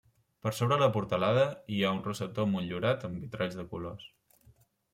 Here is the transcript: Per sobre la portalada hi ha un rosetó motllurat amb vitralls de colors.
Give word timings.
Per 0.45 0.51
sobre 0.59 0.77
la 0.83 0.87
portalada 0.95 1.43
hi 1.75 1.83
ha 1.89 1.93
un 1.97 2.01
rosetó 2.09 2.47
motllurat 2.55 3.07
amb 3.11 3.21
vitralls 3.27 3.61
de 3.61 3.69
colors. 3.75 4.13